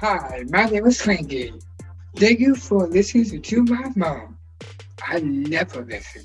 Hi, 0.00 0.44
my 0.50 0.66
name 0.66 0.86
is 0.86 1.02
Frankie. 1.02 1.52
Thank 2.14 2.38
you 2.38 2.54
for 2.54 2.86
listening 2.86 3.42
to 3.42 3.64
my 3.64 3.90
mom. 3.96 4.38
I 5.04 5.18
never 5.18 5.84
listen. 5.84 6.22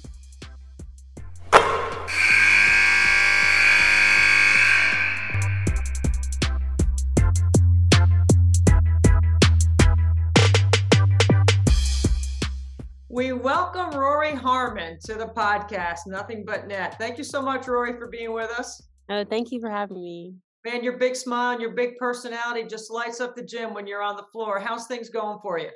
We 13.09 13.33
welcome 13.33 13.99
Rori 13.99 14.35
Harmon 14.35 14.99
to 15.05 15.15
the 15.15 15.31
podcast, 15.35 16.05
Nothing 16.05 16.45
But 16.45 16.67
Net. 16.67 16.99
Thank 16.99 17.17
you 17.17 17.23
so 17.23 17.41
much, 17.41 17.67
Rori, 17.67 17.97
for 17.97 18.05
being 18.05 18.33
with 18.33 18.51
us. 18.51 18.83
Oh, 19.09 19.25
thank 19.25 19.51
you 19.51 19.59
for 19.59 19.71
having 19.71 20.03
me. 20.03 20.35
Man, 20.65 20.83
your 20.83 20.97
big 20.97 21.15
smile 21.15 21.51
and 21.51 21.61
your 21.61 21.71
big 21.71 21.97
personality 21.97 22.63
just 22.63 22.89
lights 22.89 23.19
up 23.19 23.35
the 23.35 23.43
gym 23.43 23.73
when 23.73 23.85
you're 23.85 24.01
on 24.01 24.15
the 24.15 24.23
floor. 24.31 24.59
How's 24.59 24.87
things 24.87 25.09
going 25.09 25.39
for 25.41 25.59
you? 25.59 25.69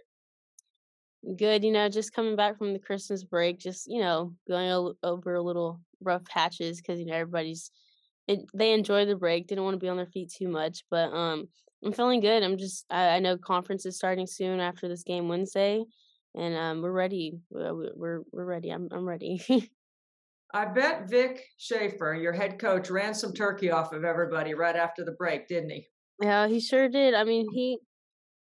Good, 1.35 1.65
you 1.65 1.71
know, 1.71 1.89
just 1.89 2.13
coming 2.13 2.37
back 2.37 2.57
from 2.57 2.71
the 2.71 2.79
Christmas 2.79 3.23
break, 3.25 3.59
just, 3.59 3.87
you 3.87 3.99
know, 3.99 4.33
going 4.47 4.93
over 5.03 5.35
a 5.35 5.41
little 5.41 5.81
rough 6.01 6.23
patches 6.25 6.79
because, 6.79 7.01
you 7.01 7.05
know, 7.05 7.15
everybody's, 7.15 7.69
it, 8.29 8.45
they 8.53 8.71
enjoy 8.71 9.05
the 9.05 9.15
break, 9.15 9.47
didn't 9.47 9.65
want 9.65 9.73
to 9.73 9.83
be 9.83 9.89
on 9.89 9.97
their 9.97 10.05
feet 10.05 10.31
too 10.31 10.47
much, 10.47 10.85
but 10.89 11.11
um, 11.11 11.49
I'm 11.83 11.91
feeling 11.91 12.21
good. 12.21 12.43
I'm 12.43 12.57
just, 12.57 12.85
I, 12.89 13.09
I 13.09 13.19
know 13.19 13.37
conference 13.37 13.85
is 13.85 13.97
starting 13.97 14.25
soon 14.27 14.61
after 14.61 14.87
this 14.87 15.03
game 15.03 15.27
Wednesday, 15.27 15.83
and 16.33 16.55
um, 16.55 16.81
we're 16.81 16.91
ready. 16.91 17.39
We're, 17.49 17.93
we're, 17.93 18.21
we're 18.31 18.45
ready. 18.45 18.69
I'm, 18.69 18.87
I'm 18.91 19.07
ready. 19.07 19.41
I 20.53 20.65
bet 20.65 21.09
Vic 21.09 21.43
Schaefer, 21.57 22.13
your 22.13 22.31
head 22.31 22.57
coach, 22.57 22.89
ran 22.89 23.13
some 23.13 23.33
turkey 23.33 23.69
off 23.69 23.91
of 23.91 24.03
everybody 24.03 24.53
right 24.53 24.75
after 24.75 25.03
the 25.03 25.11
break, 25.11 25.47
didn't 25.47 25.71
he? 25.71 25.87
Yeah, 26.21 26.47
he 26.47 26.59
sure 26.59 26.87
did. 26.87 27.13
I 27.13 27.23
mean, 27.25 27.47
he 27.51 27.79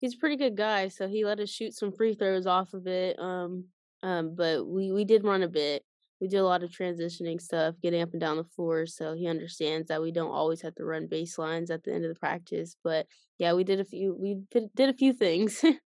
he's 0.01 0.15
a 0.15 0.19
pretty 0.19 0.37
good 0.37 0.57
guy, 0.57 0.89
so 0.89 1.07
he 1.07 1.25
let 1.25 1.41
us 1.41 1.51
shoot 1.51 1.75
some 1.75 1.93
free 1.93 2.15
throws 2.15 2.47
off 2.47 2.73
of 2.75 2.87
it. 2.87 3.19
Um, 3.19 3.67
um, 4.03 4.35
but 4.35 4.67
we 4.67 4.91
we 4.91 5.05
did 5.05 5.25
run 5.25 5.43
a 5.43 5.49
bit. 5.49 5.85
We 6.21 6.29
did 6.29 6.39
a 6.39 6.45
lot 6.45 6.63
of 6.63 6.71
transitioning 6.71 7.41
stuff, 7.41 7.75
getting 7.83 8.01
up 8.01 8.13
and 8.13 8.21
down 8.21 8.37
the 8.37 8.45
floor. 8.45 8.87
So 8.87 9.15
he 9.15 9.27
understands 9.27 9.89
that 9.89 10.01
we 10.01 10.13
don't 10.13 10.31
always 10.31 10.63
have 10.63 10.75
to 10.77 10.85
run 10.85 11.09
baselines 11.09 11.71
at 11.71 11.83
the 11.83 11.93
end 11.93 12.05
of 12.05 12.15
the 12.15 12.21
practice. 12.21 12.77
But 12.83 13.07
yeah, 13.39 13.55
we 13.55 13.65
did 13.65 13.81
a 13.81 13.85
few. 13.85 14.15
We 14.19 14.41
did, 14.51 14.71
did 14.75 14.89
a 14.89 14.95
few 14.95 15.13
things. 15.13 15.65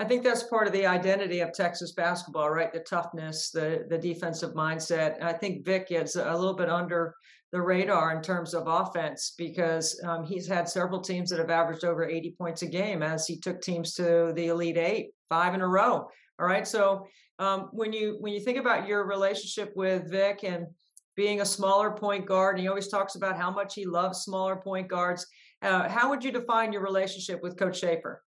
I 0.00 0.04
think 0.04 0.24
that's 0.24 0.44
part 0.44 0.66
of 0.66 0.72
the 0.72 0.86
identity 0.86 1.40
of 1.40 1.52
Texas 1.52 1.92
basketball, 1.92 2.48
right? 2.48 2.72
The 2.72 2.80
toughness, 2.80 3.50
the 3.50 3.84
the 3.90 3.98
defensive 3.98 4.54
mindset. 4.54 5.22
I 5.22 5.34
think 5.34 5.66
Vic 5.66 5.88
is 5.90 6.16
a 6.16 6.34
little 6.34 6.56
bit 6.56 6.70
under 6.70 7.14
the 7.52 7.60
radar 7.60 8.16
in 8.16 8.22
terms 8.22 8.54
of 8.54 8.66
offense 8.66 9.34
because 9.36 10.00
um, 10.06 10.24
he's 10.24 10.48
had 10.48 10.70
several 10.70 11.02
teams 11.02 11.28
that 11.28 11.38
have 11.38 11.50
averaged 11.50 11.84
over 11.84 12.08
80 12.08 12.34
points 12.38 12.62
a 12.62 12.66
game 12.66 13.02
as 13.02 13.26
he 13.26 13.38
took 13.38 13.60
teams 13.60 13.92
to 13.94 14.32
the 14.34 14.46
Elite 14.46 14.78
Eight, 14.78 15.10
five 15.28 15.52
in 15.52 15.60
a 15.60 15.68
row. 15.68 16.08
All 16.38 16.46
right, 16.46 16.66
so 16.66 17.06
um, 17.38 17.68
when 17.72 17.92
you 17.92 18.16
when 18.20 18.32
you 18.32 18.40
think 18.40 18.56
about 18.56 18.88
your 18.88 19.06
relationship 19.06 19.70
with 19.76 20.10
Vic 20.10 20.44
and 20.44 20.66
being 21.14 21.42
a 21.42 21.44
smaller 21.44 21.90
point 21.90 22.24
guard, 22.24 22.54
and 22.54 22.62
he 22.62 22.68
always 22.68 22.88
talks 22.88 23.16
about 23.16 23.36
how 23.36 23.50
much 23.50 23.74
he 23.74 23.84
loves 23.84 24.20
smaller 24.20 24.56
point 24.56 24.88
guards. 24.88 25.26
Uh, 25.60 25.90
how 25.90 26.08
would 26.08 26.24
you 26.24 26.32
define 26.32 26.72
your 26.72 26.82
relationship 26.82 27.42
with 27.42 27.58
Coach 27.58 27.80
Schaefer? 27.80 28.22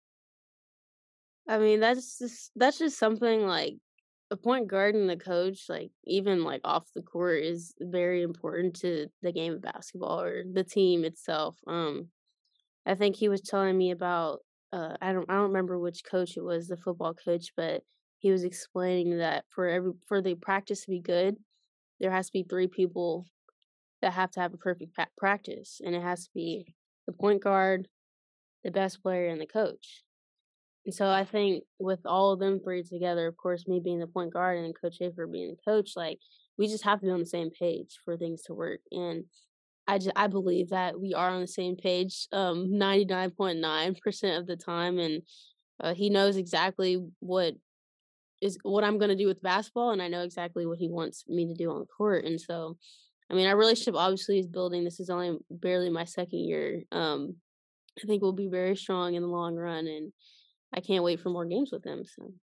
I 1.47 1.58
mean, 1.58 1.80
that's 1.80 2.20
just 2.20 2.52
that's 2.56 2.80
just 2.80 2.97
something 2.97 3.45
like 3.45 3.75
a 4.31 4.38
point 4.38 4.67
guard 4.67 4.95
and 4.95 5.09
the 5.09 5.17
coach, 5.17 5.66
like 5.70 5.92
even 6.06 6.44
like 6.44 6.61
off 6.64 6.88
the 6.95 7.02
court, 7.02 7.44
is 7.44 7.73
very 7.80 8.22
important 8.22 8.75
to 8.78 9.08
the 9.22 9.31
game 9.31 9.53
of 9.53 9.61
basketball 9.61 10.22
or 10.22 10.44
the 10.52 10.64
team 10.64 11.03
itself. 11.03 11.58
Um, 11.67 12.09
I 12.86 12.95
think 12.95 13.16
he 13.16 13.30
was 13.30 13.42
telling 13.42 13.78
me 13.78 13.92
about 13.92 14.39
uh, 14.73 14.95
I 15.02 15.14
don't 15.14 15.30
I 15.30 15.36
don't 15.36 15.50
remember 15.50 15.80
which 15.80 16.03
coach 16.06 16.38
it 16.38 16.44
was, 16.44 16.67
the 16.67 16.77
football 16.77 17.14
coach, 17.14 17.52
but 17.58 17.83
he 18.20 18.32
was 18.32 18.43
explaining 18.43 19.17
that 19.20 19.45
for 19.49 19.67
every 19.67 19.93
for 20.08 20.21
the 20.21 20.36
practice 20.36 20.86
to 20.86 20.92
be 20.92 21.02
good, 21.02 21.37
there 21.99 22.11
has 22.11 22.27
to 22.27 22.33
be 22.33 22.43
three 22.43 22.67
people 22.67 23.26
that 24.02 24.14
have 24.14 24.32
to 24.32 24.39
have 24.42 24.54
a 24.54 24.58
perfect 24.58 24.98
practice, 25.17 25.82
and 25.83 25.95
it 25.95 26.02
has 26.02 26.26
to 26.26 26.30
be 26.33 26.76
the 27.08 27.14
point 27.14 27.43
guard, 27.43 27.87
the 28.64 28.71
best 28.71 29.02
player, 29.04 29.27
and 29.27 29.42
the 29.42 29.48
coach. 29.48 30.04
And 30.86 30.93
so 30.93 31.09
I 31.09 31.25
think 31.25 31.64
with 31.80 31.99
all 32.05 32.31
of 32.31 32.39
them 32.39 32.59
three 32.59 32.83
together, 32.83 33.27
of 33.27 33.37
course, 33.37 33.67
me 33.67 33.80
being 33.83 33.99
the 33.99 34.08
point 34.08 34.33
guard 34.33 34.58
and 34.58 34.73
Coach 34.80 34.97
Schaefer 34.97 35.27
being 35.27 35.52
the 35.55 35.71
coach, 35.71 35.92
like 35.95 36.17
we 36.58 36.67
just 36.67 36.83
have 36.83 36.99
to 36.99 37.05
be 37.05 37.11
on 37.11 37.19
the 37.19 37.25
same 37.25 37.52
page 37.52 37.99
for 38.03 38.17
things 38.17 38.43
to 38.43 38.53
work. 38.53 38.80
And 38.92 39.25
I 39.87 39.97
just 39.97 40.11
I 40.15 40.27
believe 40.27 40.69
that 40.69 40.99
we 40.99 41.14
are 41.14 41.30
on 41.30 41.42
the 41.42 41.47
same 41.47 41.75
page, 41.75 42.27
um, 42.31 42.77
ninety 42.77 43.05
nine 43.05 43.31
point 43.31 43.59
nine 43.59 43.95
percent 43.95 44.37
of 44.37 44.47
the 44.47 44.55
time, 44.55 44.99
and 44.99 45.21
uh, 45.83 45.93
he 45.93 46.09
knows 46.09 46.37
exactly 46.37 47.03
what 47.19 47.55
is 48.42 48.58
what 48.63 48.83
I'm 48.83 48.98
going 48.99 49.09
to 49.09 49.15
do 49.15 49.27
with 49.27 49.42
basketball, 49.42 49.92
and 49.92 50.02
I 50.02 50.08
know 50.08 50.21
exactly 50.21 50.65
what 50.65 50.77
he 50.77 50.87
wants 50.87 51.25
me 51.27 51.48
to 51.48 51.53
do 51.55 51.71
on 51.71 51.86
court. 51.86 52.25
And 52.25 52.39
so, 52.39 52.77
I 53.30 53.33
mean, 53.33 53.48
our 53.48 53.58
relationship 53.58 53.95
obviously 53.95 54.39
is 54.39 54.48
building. 54.48 54.83
This 54.83 54.99
is 54.99 55.09
only 55.09 55.37
barely 55.49 55.89
my 55.89 56.05
second 56.05 56.39
year. 56.39 56.83
Um, 56.92 57.36
I 58.02 58.08
think 58.08 58.21
we'll 58.21 58.33
be 58.33 58.48
very 58.48 58.75
strong 58.75 59.15
in 59.15 59.23
the 59.23 59.27
long 59.27 59.55
run, 59.55 59.87
and 59.87 60.13
I 60.73 60.80
can't 60.80 61.04
wait 61.04 61.20
for 61.20 61.30
more 61.30 61.45
games 61.45 61.71
with 61.71 61.86
him. 61.86 62.04
So. 62.05 62.33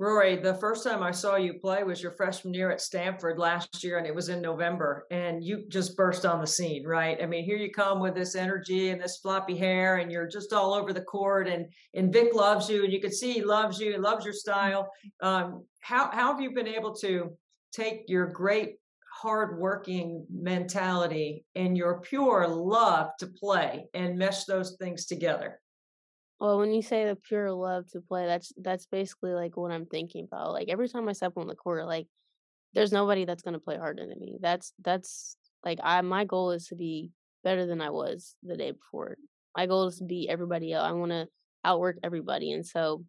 Rori, 0.00 0.36
the 0.36 0.54
first 0.54 0.84
time 0.84 1.02
I 1.02 1.10
saw 1.10 1.34
you 1.34 1.54
play 1.54 1.82
was 1.82 2.00
your 2.00 2.12
freshman 2.12 2.54
year 2.54 2.70
at 2.70 2.80
Stanford 2.80 3.36
last 3.36 3.82
year, 3.82 3.98
and 3.98 4.06
it 4.06 4.14
was 4.14 4.28
in 4.28 4.40
November, 4.40 5.04
and 5.10 5.42
you 5.42 5.64
just 5.68 5.96
burst 5.96 6.24
on 6.24 6.40
the 6.40 6.46
scene, 6.46 6.86
right? 6.86 7.18
I 7.20 7.26
mean, 7.26 7.44
here 7.44 7.56
you 7.56 7.72
come 7.72 7.98
with 7.98 8.14
this 8.14 8.36
energy 8.36 8.90
and 8.90 9.02
this 9.02 9.18
floppy 9.18 9.56
hair, 9.56 9.96
and 9.96 10.12
you're 10.12 10.28
just 10.28 10.52
all 10.52 10.72
over 10.72 10.92
the 10.92 11.00
court, 11.00 11.48
and 11.48 11.66
and 11.94 12.12
Vic 12.12 12.32
loves 12.32 12.70
you, 12.70 12.84
and 12.84 12.92
you 12.92 13.00
can 13.00 13.10
see 13.10 13.32
he 13.32 13.42
loves 13.42 13.80
you, 13.80 13.90
he 13.90 13.98
loves 13.98 14.24
your 14.24 14.34
style. 14.34 14.88
Um, 15.20 15.64
how 15.80 16.12
how 16.12 16.30
have 16.30 16.40
you 16.40 16.54
been 16.54 16.68
able 16.68 16.94
to 16.96 17.36
take 17.72 18.04
your 18.06 18.26
great 18.26 18.76
hardworking 19.20 20.24
mentality 20.32 21.44
and 21.56 21.76
your 21.76 22.00
pure 22.02 22.46
love 22.46 23.10
to 23.18 23.26
play 23.26 23.86
and 23.94 24.16
mesh 24.16 24.44
those 24.44 24.76
things 24.78 25.06
together? 25.06 25.58
Well, 26.40 26.58
when 26.58 26.72
you 26.72 26.82
say 26.82 27.04
the 27.04 27.16
pure 27.16 27.50
love 27.52 27.88
to 27.90 28.00
play, 28.00 28.26
that's 28.26 28.52
that's 28.56 28.86
basically 28.86 29.32
like 29.32 29.56
what 29.56 29.72
I'm 29.72 29.86
thinking 29.86 30.24
about. 30.24 30.52
Like 30.52 30.68
every 30.68 30.88
time 30.88 31.08
I 31.08 31.12
step 31.12 31.32
on 31.36 31.48
the 31.48 31.56
court, 31.56 31.86
like 31.86 32.06
there's 32.74 32.92
nobody 32.92 33.24
that's 33.24 33.42
gonna 33.42 33.58
play 33.60 33.76
harder 33.76 34.06
than 34.06 34.20
me. 34.20 34.38
That's 34.40 34.72
that's 34.82 35.36
like 35.64 35.80
I 35.82 36.00
my 36.02 36.24
goal 36.24 36.52
is 36.52 36.68
to 36.68 36.76
be 36.76 37.10
better 37.44 37.66
than 37.66 37.80
I 37.80 37.90
was 37.90 38.36
the 38.42 38.56
day 38.56 38.72
before. 38.72 39.16
My 39.56 39.66
goal 39.66 39.88
is 39.88 39.98
to 39.98 40.04
beat 40.04 40.30
everybody 40.30 40.72
else. 40.72 40.86
I 40.88 40.92
want 40.92 41.12
to 41.12 41.28
outwork 41.64 41.98
everybody, 42.04 42.52
and 42.52 42.64
so 42.66 43.04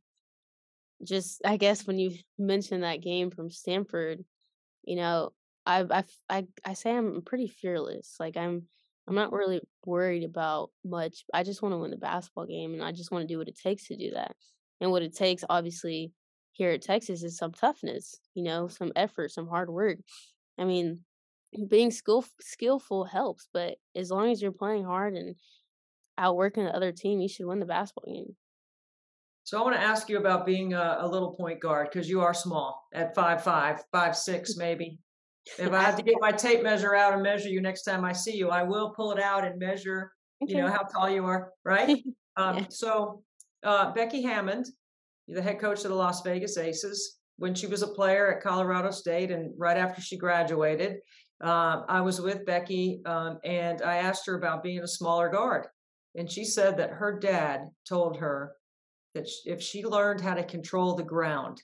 just 1.04 1.42
I 1.46 1.58
guess 1.58 1.88
when 1.88 1.98
you 2.00 2.12
mentioned 2.38 2.84
that 2.84 3.02
game 3.02 3.32
from 3.32 3.50
Stanford, 3.50 4.24
you 4.84 4.96
know, 4.98 5.32
I 5.66 5.86
I 5.90 6.04
I 6.30 6.48
I 6.66 6.74
say 6.74 6.96
I'm 6.96 7.22
pretty 7.24 7.48
fearless. 7.48 8.16
Like 8.20 8.38
I'm 8.38 8.64
I'm 9.10 9.16
not 9.16 9.34
really 9.34 9.60
worried 9.86 10.24
about 10.24 10.70
much. 10.86 11.26
I 11.34 11.42
just 11.42 11.64
want 11.64 11.74
to 11.74 11.80
win 11.80 11.90
the 11.90 11.98
basketball 11.98 12.46
game 12.46 12.74
and 12.74 12.84
I 12.84 12.92
just 12.92 13.12
want 13.12 13.28
to 13.28 13.34
do 13.34 13.40
what 13.40 13.48
it 13.48 13.58
takes 13.58 13.88
to 13.88 13.98
do 13.98 14.12
that. 14.12 14.36
And 14.80 14.92
what 14.92 15.02
it 15.02 15.16
takes, 15.16 15.44
obviously, 15.50 16.14
here 16.52 16.72
at 16.72 16.84
Texas 16.84 17.24
is 17.24 17.38
some 17.38 17.52
toughness, 17.52 18.20
you 18.36 18.44
know, 18.44 18.68
some 18.68 18.92
effort, 18.96 19.32
some 19.32 19.48
hard 19.48 19.70
work. 19.70 19.98
I 20.60 20.66
mean, 20.66 21.00
being 21.68 21.90
skill 21.90 22.24
skillful 22.40 23.06
helps, 23.06 23.50
but 23.52 23.78
as 23.96 24.12
long 24.12 24.32
as 24.32 24.42
you're 24.42 24.52
playing 24.52 24.86
hard 24.86 25.16
and 25.16 25.36
outworking 26.18 26.66
the 26.66 26.76
other 26.76 26.92
team, 26.92 27.20
you 27.20 27.28
should 27.28 27.48
win 27.48 27.60
the 27.60 27.66
basketball 27.66 28.14
game. 28.14 28.36
So 29.44 29.58
I 29.58 29.64
want 29.64 29.76
to 29.76 29.82
ask 29.82 30.10
you 30.10 30.20
about 30.20 30.46
being 30.46 30.74
a, 30.74 30.98
a 31.00 31.08
little 31.08 31.34
point 31.34 31.60
guard 31.60 31.88
because 31.92 32.08
you 32.08 32.22
are 32.22 32.36
small 32.36 32.88
at 32.94 33.16
five 33.16 33.44
five, 33.44 33.84
five 33.92 34.16
six 34.16 34.54
mm. 34.54 34.60
maybe. 34.60 35.00
If 35.58 35.72
I 35.74 35.82
have 35.82 35.96
to 35.96 36.04
get 36.04 36.16
my 36.20 36.32
tape 36.32 36.62
measure 36.64 36.96
out 36.96 37.14
and 37.14 37.24
measure 37.24 37.50
you 37.50 37.62
next 37.62 37.84
time 37.84 38.06
I 38.06 38.14
see 38.14 38.36
you, 38.36 38.50
I 38.50 38.64
will 38.64 38.92
pull 38.92 39.12
it 39.12 39.20
out 39.20 39.46
and 39.46 39.58
measure, 39.58 40.12
you 40.42 40.58
know, 40.58 40.68
how 40.68 40.84
tall 40.84 41.10
you 41.10 41.26
are, 41.26 41.52
right? 41.64 42.04
Um, 42.38 42.58
Yeah. 42.58 42.66
so 42.70 43.24
uh, 43.64 43.92
Becky 43.92 44.22
Hammon, 44.22 44.64
the 45.28 45.42
head 45.42 45.60
coach 45.60 45.84
of 45.84 45.90
the 45.90 45.96
Las 45.96 46.22
Vegas 46.22 46.58
Aces, 46.58 47.18
when 47.38 47.54
she 47.54 47.68
was 47.68 47.82
a 47.82 47.88
player 47.88 48.32
at 48.32 48.42
Colorado 48.44 48.92
State 48.92 49.32
and 49.32 49.52
right 49.58 49.76
after 49.76 50.00
she 50.02 50.16
graduated, 50.18 51.00
uh, 51.44 51.82
I 51.90 52.00
was 52.02 52.22
with 52.22 52.46
Becky 52.46 53.02
um, 53.06 53.40
and 53.44 53.82
I 53.82 53.98
asked 53.98 54.26
her 54.28 54.36
about 54.36 54.64
being 54.64 54.80
a 54.80 54.88
smaller 54.88 55.28
guard. 55.30 55.68
And 56.16 56.32
she 56.32 56.46
said 56.46 56.78
that 56.78 56.92
her 56.92 57.20
dad 57.20 57.70
told 57.88 58.18
her 58.18 58.56
that 59.16 59.28
if 59.46 59.62
she 59.62 59.84
learned 59.86 60.22
how 60.22 60.36
to 60.36 60.44
control 60.44 60.96
the 60.96 61.04
ground, 61.04 61.62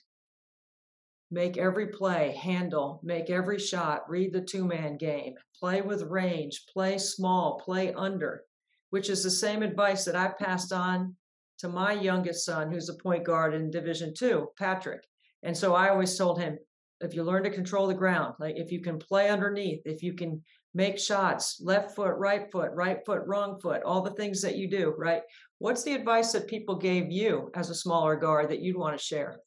make 1.30 1.56
every 1.56 1.88
play, 1.88 2.32
handle, 2.40 3.00
make 3.02 3.30
every 3.30 3.58
shot, 3.58 4.08
read 4.08 4.32
the 4.32 4.40
two 4.40 4.64
man 4.64 4.96
game, 4.96 5.34
play 5.58 5.82
with 5.82 6.02
range, 6.02 6.64
play 6.72 6.98
small, 6.98 7.60
play 7.64 7.92
under, 7.94 8.44
which 8.90 9.10
is 9.10 9.22
the 9.22 9.30
same 9.30 9.62
advice 9.62 10.04
that 10.04 10.16
I 10.16 10.28
passed 10.28 10.72
on 10.72 11.16
to 11.58 11.68
my 11.68 11.92
youngest 11.92 12.44
son, 12.44 12.70
who's 12.70 12.88
a 12.88 13.02
point 13.02 13.24
guard 13.24 13.54
in 13.54 13.70
Division 13.70 14.12
Two, 14.14 14.48
Patrick. 14.58 15.02
And 15.42 15.56
so 15.56 15.74
I 15.74 15.88
always 15.88 16.16
told 16.16 16.40
him, 16.40 16.58
if 17.00 17.14
you 17.14 17.22
learn 17.22 17.42
to 17.44 17.50
control 17.50 17.86
the 17.86 17.94
ground, 17.94 18.34
like 18.40 18.56
if 18.56 18.70
you 18.72 18.80
can 18.80 18.98
play 18.98 19.28
underneath, 19.28 19.82
if 19.84 20.02
you 20.02 20.14
can 20.14 20.42
make 20.74 20.98
shots, 20.98 21.60
left 21.62 21.94
foot, 21.94 22.14
right 22.16 22.50
foot, 22.52 22.70
right 22.74 22.98
foot, 23.04 23.22
wrong 23.26 23.58
foot, 23.60 23.82
all 23.82 24.02
the 24.02 24.12
things 24.12 24.42
that 24.42 24.56
you 24.56 24.68
do, 24.68 24.94
right? 24.96 25.22
What's 25.58 25.82
the 25.82 25.94
advice 25.94 26.32
that 26.32 26.46
people 26.46 26.76
gave 26.76 27.10
you 27.10 27.50
as 27.54 27.70
a 27.70 27.74
smaller 27.74 28.16
guard 28.16 28.50
that 28.50 28.60
you'd 28.60 28.76
want 28.76 28.96
to 28.98 29.02
share? 29.02 29.40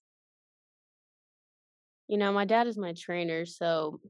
You 2.10 2.18
know, 2.18 2.34
my 2.34 2.46
dad 2.46 2.68
is 2.68 2.78
my 2.78 2.94
trainer, 2.94 3.46
so 3.46 4.02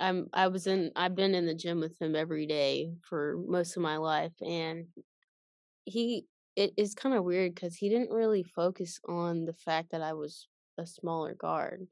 I'm 0.00 0.28
I 0.32 0.48
was 0.48 0.66
in 0.66 0.92
I've 0.96 1.14
been 1.16 1.34
in 1.34 1.46
the 1.46 1.54
gym 1.54 1.80
with 1.80 2.00
him 2.00 2.16
every 2.16 2.46
day 2.46 2.92
for 3.02 3.36
most 3.46 3.76
of 3.76 3.82
my 3.82 3.96
life 3.98 4.32
and 4.46 4.86
he 5.84 6.26
it 6.56 6.72
is 6.76 6.94
kind 6.94 7.14
of 7.14 7.24
weird 7.24 7.54
because 7.54 7.76
he 7.76 7.88
didn't 7.88 8.10
really 8.10 8.42
focus 8.42 9.00
on 9.08 9.44
the 9.44 9.52
fact 9.54 9.90
that 9.92 10.02
I 10.02 10.12
was 10.14 10.48
a 10.78 10.86
smaller 10.86 11.34
guard. 11.34 11.86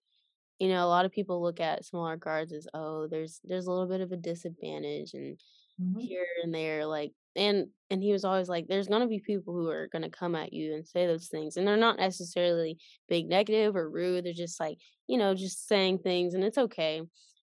You 0.61 0.69
know, 0.69 0.85
a 0.85 0.89
lot 0.89 1.05
of 1.07 1.13
people 1.13 1.43
look 1.43 1.61
at 1.61 1.85
smaller 1.85 2.17
guards 2.17 2.53
as, 2.53 2.69
oh, 2.75 3.09
there's 3.09 3.41
there's 3.45 3.67
a 3.67 3.73
little 3.73 3.89
bit 3.89 4.03
of 4.03 4.13
a 4.13 4.17
disadvantage 4.19 5.15
and 5.15 5.41
Mhm. 5.81 6.01
here 6.01 6.27
and 6.43 6.55
there, 6.55 6.87
like 6.87 7.13
and 7.35 7.69
and 7.91 8.03
he 8.03 8.13
was 8.13 8.25
always 8.25 8.49
like, 8.49 8.67
there's 8.67 8.89
gonna 8.89 9.07
be 9.09 9.21
people 9.21 9.55
who 9.55 9.69
are 9.69 9.89
gonna 9.89 10.11
come 10.11 10.35
at 10.35 10.53
you 10.53 10.75
and 10.75 10.87
say 10.87 11.07
those 11.07 11.29
things. 11.29 11.57
And 11.57 11.67
they're 11.67 11.77
not 11.77 11.99
necessarily 11.99 12.79
being 13.09 13.29
negative 13.29 13.77
or 13.77 13.91
rude. 13.91 14.25
They're 14.25 14.33
just 14.33 14.59
like, 14.61 14.79
you 15.07 15.19
know, 15.19 15.35
just 15.35 15.67
saying 15.69 15.99
things 16.01 16.35
and 16.35 16.43
it's 16.45 16.59
okay. 16.59 17.03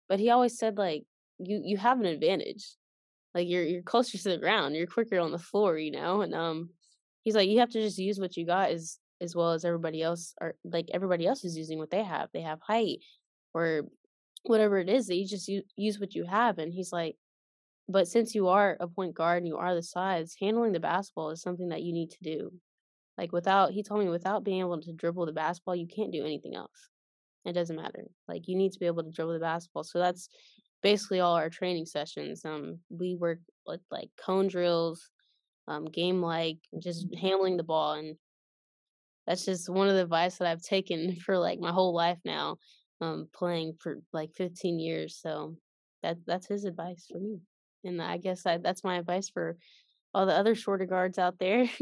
But 0.07 0.19
he 0.19 0.29
always 0.29 0.57
said 0.57 0.77
like 0.77 1.03
you 1.39 1.61
you 1.63 1.77
have 1.77 1.99
an 1.99 2.05
advantage. 2.05 2.75
Like 3.35 3.47
you're 3.47 3.63
you're 3.63 3.83
closer 3.83 4.17
to 4.17 4.29
the 4.29 4.37
ground, 4.37 4.75
you're 4.75 4.87
quicker 4.87 5.19
on 5.19 5.31
the 5.31 5.39
floor, 5.39 5.77
you 5.77 5.91
know? 5.91 6.21
And 6.21 6.33
um 6.35 6.71
he's 7.23 7.35
like, 7.35 7.49
you 7.49 7.59
have 7.59 7.69
to 7.71 7.81
just 7.81 7.97
use 7.99 8.19
what 8.19 8.37
you 8.37 8.45
got 8.45 8.71
as 8.71 8.99
as 9.21 9.35
well 9.35 9.51
as 9.51 9.65
everybody 9.65 10.01
else 10.01 10.33
are 10.41 10.55
like 10.65 10.87
everybody 10.93 11.27
else 11.27 11.43
is 11.45 11.57
using 11.57 11.79
what 11.79 11.91
they 11.91 12.03
have. 12.03 12.29
They 12.33 12.41
have 12.41 12.61
height 12.61 12.99
or 13.53 13.83
whatever 14.43 14.77
it 14.79 14.89
is 14.89 15.07
that 15.07 15.15
you 15.15 15.27
just 15.27 15.47
use, 15.47 15.63
use 15.75 15.99
what 15.99 16.15
you 16.15 16.25
have. 16.25 16.57
And 16.59 16.73
he's 16.73 16.91
like, 16.91 17.17
but 17.89 18.07
since 18.07 18.36
you 18.36 18.47
are 18.47 18.77
a 18.80 18.88
point 18.88 19.15
guard 19.15 19.39
and 19.39 19.47
you 19.47 19.57
are 19.57 19.74
the 19.74 19.81
size, 19.83 20.36
handling 20.39 20.71
the 20.74 20.80
basketball 20.80 21.31
is 21.31 21.41
something 21.41 21.69
that 21.69 21.81
you 21.81 21.91
need 21.91 22.12
to 22.12 22.24
do. 22.24 22.51
Like 23.18 23.31
without, 23.31 23.71
he 23.71 23.83
told 23.83 24.01
me, 24.01 24.09
without 24.09 24.44
being 24.44 24.59
able 24.59 24.80
to 24.80 24.94
dribble 24.94 25.25
the 25.25 25.33
basketball, 25.33 25.75
you 25.75 25.88
can't 25.88 26.13
do 26.13 26.24
anything 26.24 26.56
else. 26.56 26.89
It 27.45 27.53
doesn't 27.53 27.75
matter. 27.75 28.06
Like 28.27 28.47
you 28.47 28.56
need 28.56 28.74
to 28.74 28.80
be 28.80 28.86
able 28.86 29.03
to 29.03 29.12
dribble 29.12 29.33
the 29.33 29.39
basketball. 29.39 29.83
So 29.83 29.97
that's 29.97 30.30
basically 30.83 31.19
all 31.19 31.36
our 31.36 31.50
training 31.50 31.88
sessions. 31.88 32.45
Um, 32.45 32.80
we 32.89 33.15
work 33.15 33.39
with 33.65 33.81
like 33.89 34.09
cone 34.24 34.47
drills, 34.47 35.09
um, 35.68 35.86
game 35.86 36.21
like 36.21 36.59
just 36.81 37.07
handling 37.19 37.57
the 37.57 37.63
ball, 37.63 37.94
and 37.94 38.15
that's 39.25 39.45
just 39.45 39.69
one 39.69 39.88
of 39.88 39.95
the 39.95 40.03
advice 40.03 40.38
that 40.38 40.47
I've 40.47 40.62
taken 40.62 41.15
for 41.25 41.38
like 41.38 41.59
my 41.59 41.71
whole 41.71 41.94
life 41.94 42.19
now, 42.24 42.57
um, 43.01 43.27
playing 43.33 43.77
for 43.80 43.97
like 44.13 44.31
15 44.36 44.80
years. 44.80 45.19
So 45.21 45.56
that 46.03 46.18
that's 46.25 46.47
his 46.47 46.65
advice 46.65 47.07
for 47.12 47.19
me, 47.19 47.39
and 47.83 48.01
I 48.01 48.17
guess 48.17 48.45
I, 48.45 48.57
that's 48.57 48.83
my 48.83 48.97
advice 48.97 49.29
for 49.29 49.57
all 50.13 50.25
the 50.25 50.35
other 50.35 50.55
shorter 50.55 50.85
guards 50.85 51.17
out 51.17 51.39
there. 51.39 51.69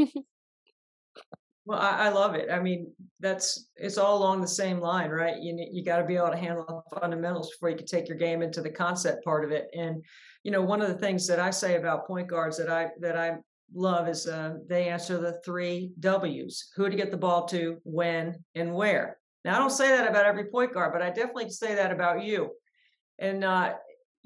Well, 1.68 1.80
I, 1.80 2.06
I 2.06 2.10
love 2.10 2.34
it. 2.36 2.50
I 2.50 2.62
mean, 2.62 2.94
that's 3.20 3.68
it's 3.76 3.98
all 3.98 4.18
along 4.18 4.40
the 4.40 4.48
same 4.48 4.80
line, 4.80 5.10
right? 5.10 5.36
You 5.38 5.68
you 5.70 5.84
got 5.84 5.98
to 5.98 6.06
be 6.06 6.16
able 6.16 6.30
to 6.30 6.38
handle 6.38 6.86
the 6.90 6.98
fundamentals 6.98 7.52
before 7.52 7.70
you 7.70 7.76
can 7.76 7.86
take 7.86 8.08
your 8.08 8.18
game 8.18 8.42
into 8.42 8.62
the 8.62 8.70
concept 8.70 9.26
part 9.26 9.44
of 9.44 9.52
it. 9.52 9.68
And 9.78 10.02
you 10.44 10.52
know, 10.52 10.62
one 10.62 10.82
of 10.82 10.88
the 10.88 10.98
things 10.98 11.28
that 11.28 11.42
I 11.42 11.50
say 11.50 11.76
about 11.76 12.08
point 12.08 12.30
guards 12.30 12.58
that 12.58 12.70
I 12.70 12.92
that 13.02 13.18
I 13.18 13.36
love 13.74 14.08
is 14.08 14.28
uh, 14.28 14.60
they 14.70 14.88
answer 14.88 15.18
the 15.18 15.42
three 15.44 15.92
W's: 16.00 16.72
who 16.78 16.90
to 16.90 16.96
get 16.96 17.12
the 17.12 17.18
ball 17.18 17.46
to, 17.48 17.82
when, 17.84 18.42
and 18.56 18.74
where. 18.74 19.18
Now, 19.44 19.58
I 19.58 19.60
don't 19.60 19.70
say 19.70 19.90
that 19.90 20.10
about 20.10 20.26
every 20.26 20.46
point 20.46 20.74
guard, 20.74 20.94
but 20.94 21.02
I 21.02 21.10
definitely 21.10 21.50
say 21.50 21.76
that 21.76 21.92
about 21.92 22.24
you. 22.24 22.52
And 23.20 23.44
uh, 23.44 23.74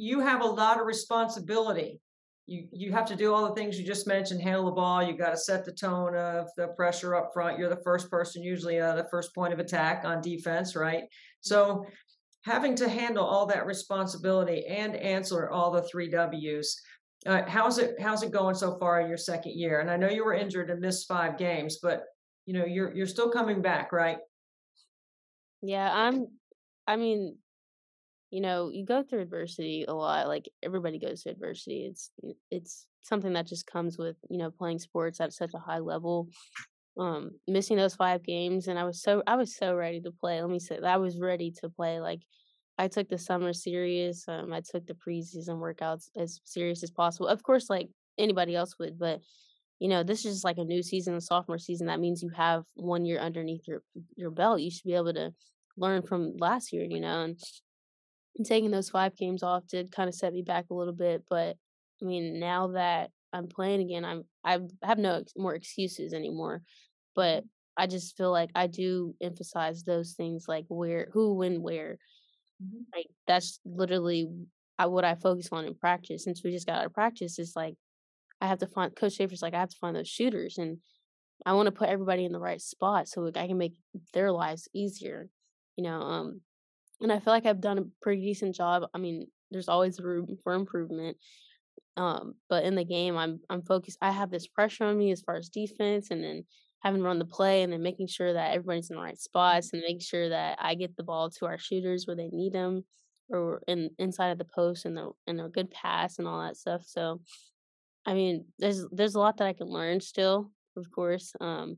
you 0.02 0.20
have 0.20 0.42
a 0.42 0.46
lot 0.46 0.80
of 0.80 0.88
responsibility. 0.88 2.02
You 2.48 2.68
you 2.72 2.92
have 2.92 3.06
to 3.06 3.16
do 3.16 3.36
all 3.36 3.48
the 3.48 3.54
things 3.54 3.80
you 3.80 3.86
just 3.86 4.08
mentioned 4.08 4.42
handle 4.42 4.66
the 4.66 4.72
ball 4.72 5.04
you 5.04 5.16
got 5.16 5.30
to 5.30 5.38
set 5.38 5.64
the 5.64 5.72
tone 5.72 6.16
of 6.16 6.50
the 6.58 6.70
pressure 6.70 7.16
up 7.16 7.30
front. 7.32 7.60
You're 7.60 7.70
the 7.70 7.84
first 7.84 8.10
person 8.10 8.42
usually 8.42 8.80
uh, 8.80 8.96
the 8.96 9.08
first 9.12 9.36
point 9.36 9.54
of 9.54 9.60
attack 9.60 10.04
on 10.04 10.20
defense 10.20 10.76
right? 10.76 11.04
So 11.42 11.86
having 12.46 12.74
to 12.78 12.90
handle 12.90 13.24
all 13.24 13.46
that 13.46 13.68
responsibility 13.68 14.66
and 14.66 14.96
answer 14.96 15.52
all 15.52 15.70
the 15.70 15.84
three 15.84 16.10
w's 16.10 16.82
uh, 17.28 17.44
how's 17.48 17.78
it 17.78 17.94
how's 18.02 18.24
it 18.24 18.32
going 18.32 18.56
so 18.56 18.80
far 18.80 19.02
in 19.02 19.08
your 19.08 19.18
second 19.18 19.54
year? 19.54 19.82
And 19.82 19.92
i 19.92 19.98
know 19.98 20.10
you 20.10 20.26
were 20.26 20.34
injured 20.34 20.72
and 20.72 20.82
missed 20.82 21.08
five 21.08 21.38
games 21.38 21.78
but 21.84 22.06
you 22.48 22.56
know 22.56 22.66
you're 22.66 22.92
you're 22.96 23.06
still 23.06 23.30
coming 23.30 23.62
back 23.62 23.92
right? 23.92 24.18
Yeah, 25.62 25.94
I'm. 25.94 26.26
I 26.88 26.96
mean, 26.96 27.38
you 28.32 28.40
know, 28.40 28.72
you 28.74 28.86
go 28.86 29.04
through 29.04 29.22
adversity 29.22 29.86
a 29.88 29.94
lot. 29.94 30.28
Like 30.28 30.50
everybody 30.64 30.98
goes 30.98 31.22
through 31.22 31.34
adversity. 31.34 31.86
It's 31.86 32.12
it's 32.50 32.88
something 33.02 33.34
that 33.34 33.46
just 33.46 33.68
comes 33.68 33.98
with 33.98 34.16
you 34.30 34.38
know 34.38 34.50
playing 34.50 34.80
sports 34.80 35.20
at 35.20 35.34
such 35.34 35.52
a 35.54 35.60
high 35.60 35.80
level. 35.80 36.30
Um, 36.98 37.32
missing 37.48 37.78
those 37.78 37.96
five 37.96 38.24
games, 38.24 38.68
and 38.68 38.80
I 38.80 38.86
was 38.86 39.02
so 39.02 39.22
I 39.28 39.36
was 39.36 39.56
so 39.56 39.76
ready 39.76 40.02
to 40.02 40.12
play. 40.12 40.42
Let 40.42 40.50
me 40.50 40.60
say, 40.60 40.80
I 40.80 40.98
was 40.98 41.20
ready 41.20 41.52
to 41.62 41.70
play. 41.70 42.00
Like 42.00 42.22
I 42.78 42.88
took 42.88 43.10
the 43.10 43.18
summer 43.18 43.54
serious. 43.54 44.26
Um, 44.28 44.54
I 44.54 44.62
took 44.62 44.88
the 44.88 44.96
preseason 44.96 45.60
workouts 45.60 46.10
as 46.18 46.40
serious 46.46 46.84
as 46.84 46.92
possible. 46.92 47.28
Of 47.28 47.44
course, 47.44 47.70
like 47.70 47.90
anybody 48.18 48.56
else 48.56 48.76
would, 48.80 48.98
but 48.98 49.20
you 49.80 49.90
know, 49.90 50.04
this 50.04 50.26
is 50.26 50.36
just 50.36 50.46
like 50.46 50.58
a 50.58 50.64
new 50.64 50.84
season, 50.84 51.16
a 51.16 51.22
sophomore 51.22 51.58
season. 51.58 51.88
That 51.88 52.00
means 52.00 52.22
you 52.22 52.30
have 52.30 52.64
one 52.76 53.04
year 53.04 53.20
underneath 53.20 53.68
your 53.68 53.82
your 54.16 54.32
belt. 54.32 54.62
You 54.62 54.72
should 54.72 54.86
be 54.86 54.94
able 54.94 55.14
to 55.16 55.34
learn 55.76 56.04
from 56.04 56.38
last 56.38 56.72
year, 56.72 56.86
you 56.88 57.02
know, 57.02 57.24
and 57.24 57.32
and 57.32 57.40
taking 58.46 58.72
those 58.72 58.90
5 58.90 59.16
games 59.18 59.44
off 59.44 59.68
did 59.68 59.92
kinda 59.92 60.12
set 60.14 60.34
me 60.34 60.42
back 60.44 60.68
a 60.70 60.74
little 60.76 60.94
bit, 60.94 61.24
but, 61.30 61.58
I 62.02 62.06
mean, 62.06 62.40
now 62.40 62.68
that 62.70 63.12
I'm 63.34 63.48
playing 63.48 63.82
again, 63.82 64.06
I'm 64.06 64.26
I 64.44 64.60
have 64.84 64.98
no 65.00 65.16
ex 65.18 65.34
more 65.38 65.56
excuses 65.56 66.14
anymore, 66.14 66.64
but 67.16 67.44
I 67.78 67.88
just 67.88 68.18
feel 68.18 68.32
like 68.32 68.52
I 68.56 68.68
do 68.68 69.16
emphasize 69.22 69.84
those 69.84 70.14
things, 70.14 70.46
like 70.48 70.66
where 70.70 71.10
who, 71.14 71.36
when, 71.36 71.62
where. 71.62 71.98
Mhm. 72.64 72.86
Like, 72.96 73.08
that's 73.28 73.60
literally 73.66 74.28
I 74.80 74.88
what 74.88 75.06
I 75.06 75.16
focus 75.16 75.50
on 75.54 75.66
in 75.66 75.76
practice. 75.76 76.24
Since 76.26 76.44
we 76.44 76.52
just 76.52 76.68
got 76.68 76.80
out 76.80 76.86
of 76.88 76.94
practice, 76.94 77.40
it's 77.40 77.56
like 77.56 77.76
I 78.42 78.48
have 78.48 78.60
to 78.60 78.68
find 78.68 78.96
Coach 78.96 79.14
Schaefer's 79.16 79.42
like, 79.44 79.54
"I 79.56 79.60
have 79.62 79.70
to 79.72 79.78
find 79.78 79.96
those 79.96 80.08
shooters," 80.10 80.58
and 80.60 80.80
I 81.46 81.54
wanna 81.54 81.72
put 81.74 81.90
everybody 81.90 82.26
in 82.26 82.34
the 82.34 82.40
right 82.42 82.62
spot 82.62 83.08
so, 83.10 83.22
like, 83.24 83.38
I 83.38 83.48
can 83.48 83.58
make 83.60 83.76
their 84.14 84.32
lives 84.34 84.68
easier, 84.74 85.30
you 85.78 85.84
know, 85.86 86.02
um 86.02 86.42
and 87.02 87.12
I 87.12 87.20
feel 87.20 87.34
like 87.34 87.46
I've 87.46 87.62
done 87.62 87.78
a 87.78 87.86
pretty 88.02 88.22
decent 88.22 88.56
job. 88.56 88.84
I 88.94 88.98
mean, 88.98 89.28
there's 89.52 89.70
always 89.70 90.00
room 90.00 90.38
for 90.44 90.54
improvement. 90.54 91.18
Um, 91.98 92.36
but 92.50 92.64
in 92.64 92.76
the 92.76 92.86
game, 92.86 93.18
I'm 93.18 93.42
I'm 93.50 93.62
focused. 93.62 93.98
I 94.02 94.12
have 94.12 94.32
this 94.32 94.48
pressure 94.48 94.86
on 94.86 94.98
me 94.98 95.12
as 95.12 95.22
far 95.22 95.36
as 95.36 95.50
defense, 95.50 96.10
and 96.10 96.24
then 96.24 96.46
having 96.84 97.04
run 97.04 97.20
the 97.20 97.26
play, 97.26 97.64
and 97.64 97.72
then 97.74 97.82
making 97.84 98.08
sure 98.08 98.34
that 98.34 98.52
everybody's 98.54 98.90
in 98.90 98.96
the 98.96 99.02
right 99.02 99.20
spots, 99.20 99.74
and 99.74 99.82
making 99.82 100.00
sure 100.00 100.30
that 100.30 100.58
I 100.62 100.76
get 100.76 100.96
the 100.96 101.04
ball 101.04 101.30
to 101.32 101.46
our 101.46 101.58
shooters 101.58 102.08
where 102.08 102.16
they 102.16 102.30
need 102.32 102.54
them, 102.54 102.86
or 103.30 103.62
in 103.68 103.90
inside 104.00 104.30
of 104.30 104.38
the 104.38 104.46
post, 104.46 104.86
and 104.86 104.96
the 104.96 105.12
and 105.28 105.42
a 105.42 105.50
good 105.50 105.70
pass 105.72 106.18
and 106.18 106.28
all 106.28 106.42
that 106.42 106.58
stuff. 106.58 106.84
So, 106.86 107.22
I 108.06 108.14
mean, 108.14 108.46
there's 108.58 108.86
there's 108.92 109.16
a 109.16 109.20
lot 109.20 109.38
that 109.38 109.48
I 109.48 109.54
can 109.54 109.68
learn 109.68 110.00
still, 110.00 110.52
of 110.78 110.90
course. 110.92 111.34
Um, 111.42 111.78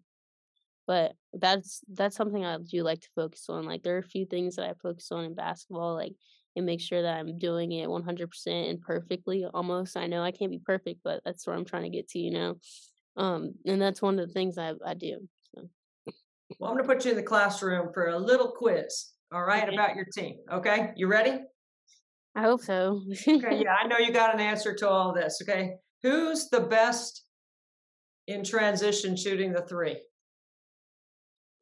but 0.87 1.13
that's 1.33 1.81
that's 1.91 2.15
something 2.15 2.45
I 2.45 2.57
do 2.57 2.83
like 2.83 3.01
to 3.01 3.09
focus 3.15 3.45
on. 3.49 3.65
Like 3.65 3.83
there 3.83 3.95
are 3.95 3.99
a 3.99 4.03
few 4.03 4.25
things 4.25 4.55
that 4.55 4.69
I 4.69 4.73
focus 4.81 5.11
on 5.11 5.25
in 5.25 5.35
basketball, 5.35 5.95
like 5.95 6.13
and 6.55 6.65
make 6.65 6.81
sure 6.81 7.01
that 7.01 7.15
I'm 7.15 7.39
doing 7.39 7.71
it 7.71 7.87
100% 7.89 8.69
and 8.69 8.79
perfectly 8.79 9.43
almost. 9.51 9.97
I 9.97 10.05
know 10.05 10.21
I 10.21 10.31
can't 10.31 10.51
be 10.51 10.61
perfect, 10.63 10.99
but 11.03 11.21
that's 11.25 11.47
where 11.47 11.55
I'm 11.55 11.65
trying 11.65 11.83
to 11.83 11.89
get 11.89 12.09
to, 12.09 12.19
you 12.19 12.31
know. 12.31 12.59
Um, 13.17 13.53
and 13.65 13.81
that's 13.81 14.03
one 14.03 14.19
of 14.19 14.27
the 14.27 14.33
things 14.33 14.57
I 14.57 14.73
I 14.85 14.93
do. 14.93 15.27
So, 15.55 15.67
well 16.59 16.71
i'm 16.71 16.77
going 16.77 16.87
to 16.87 16.93
put 16.93 17.05
you 17.05 17.11
in 17.11 17.17
the 17.17 17.23
classroom 17.23 17.89
for 17.93 18.07
a 18.07 18.17
little 18.17 18.51
quiz 18.51 19.11
all 19.33 19.43
right 19.43 19.63
okay. 19.63 19.73
about 19.73 19.95
your 19.95 20.05
team 20.13 20.37
okay 20.51 20.91
you 20.95 21.07
ready 21.07 21.39
I 22.35 22.41
hope 22.41 22.61
so. 22.61 23.01
Okay, 23.27 23.61
yeah, 23.63 23.75
I 23.79 23.87
know 23.87 23.99
you 23.99 24.11
got 24.11 24.33
an 24.33 24.39
answer 24.51 24.73
to 24.75 24.89
all 24.89 25.13
this. 25.13 25.39
Okay, 25.43 25.75
who's 26.01 26.49
the 26.49 26.61
best 26.61 27.25
in 28.27 28.43
transition 28.43 29.15
shooting 29.15 29.53
the 29.53 29.61
three? 29.61 30.01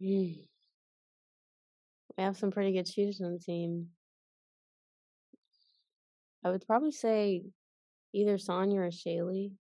Mm, 0.02 0.40
we 2.18 2.24
have 2.24 2.38
some 2.38 2.52
pretty 2.52 2.72
good 2.74 2.88
shooters 2.88 3.22
on 3.22 3.34
the 3.34 3.40
team. 3.40 3.88
I 6.44 6.50
would 6.50 6.66
probably 6.66 6.92
say 6.92 7.44
either 8.14 8.38
Sonya 8.38 8.82
or 8.82 8.88
Shaylee. 8.90 9.52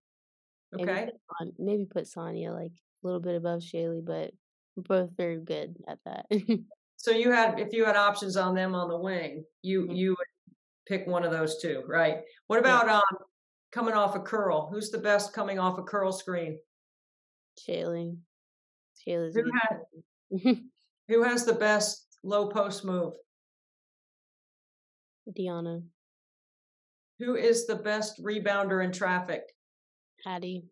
Maybe 0.73 0.89
Okay, 0.89 1.05
put 1.05 1.21
Son- 1.39 1.53
maybe 1.59 1.85
put 1.85 2.07
Sonya 2.07 2.53
like 2.53 2.71
a 2.71 3.07
little 3.07 3.19
bit 3.19 3.35
above 3.35 3.61
Shaylee, 3.61 4.03
but 4.03 4.31
both 4.77 5.11
very 5.15 5.39
good 5.39 5.75
at 5.87 5.99
that. 6.05 6.25
so 6.97 7.11
you 7.11 7.31
had 7.31 7.59
if 7.59 7.71
you 7.73 7.85
had 7.85 7.95
options 7.95 8.35
on 8.37 8.55
them 8.55 8.73
on 8.73 8.89
the 8.89 8.97
wing, 8.97 9.45
you 9.61 9.83
Mhm. 9.87 9.95
you 9.95 10.09
would 10.11 10.55
pick 10.87 11.05
one 11.05 11.23
of 11.23 11.31
those 11.31 11.61
two, 11.61 11.83
right? 11.87 12.23
What 12.47 12.55
yeah, 12.65 12.81
about 12.81 12.89
um 12.89 13.17
coming 13.71 13.93
off 13.93 14.15
a 14.15 14.19
curl? 14.21 14.69
Who's 14.71 14.89
the 14.89 14.97
best 14.97 15.33
coming 15.33 15.59
off 15.59 15.77
a 15.77 15.83
curl 15.83 16.11
screen? 16.11 16.59
Shaylee. 17.59 18.17
Shaylee's 19.05 19.35
Who 19.35 19.43
had. 19.53 19.81
who 21.07 21.23
has 21.23 21.45
the 21.45 21.53
best 21.53 22.07
low 22.23 22.47
post 22.49 22.85
move? 22.85 23.13
DeYona, 25.37 25.83
Who 27.19 27.35
is 27.35 27.67
the 27.67 27.75
best 27.75 28.21
rebounder 28.23 28.83
in 28.83 28.91
traffic? 28.91 29.43
Hattie, 30.25 30.65